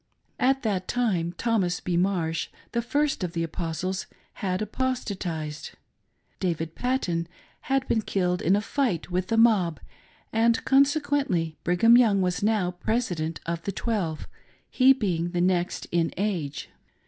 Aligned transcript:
At 0.39 0.63
that 0.63 0.87
time 0.87 1.31
Thomas 1.33 1.79
B. 1.79 1.95
Marsh, 1.95 2.47
the 2.71 2.81
first 2.81 3.23
of 3.23 3.33
the 3.33 3.43
Apostles, 3.43 4.07
had 4.41 4.59
apostatised; 4.59 5.73
David 6.39 6.73
Patten 6.73 7.27
had 7.69 7.87
been 7.87 8.01
killed 8.01 8.41
in 8.41 8.55
a 8.55 8.61
fight 8.61 9.11
with 9.11 9.27
the 9.27 9.37
mob; 9.37 9.79
and, 10.33 10.65
consequently, 10.65 11.55
Brigham 11.63 11.95
Young 11.99 12.19
was 12.19 12.41
now 12.41 12.71
Presi 12.83 13.17
dent 13.17 13.41
of 13.45 13.61
the 13.61 13.71
Twelve— 13.71 14.27
he 14.71 14.91
being 14.91 15.33
the 15.33 15.39
next 15.41 15.85
in 15.91 16.11
age. 16.17 16.71